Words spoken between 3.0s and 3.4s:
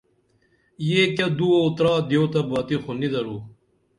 درو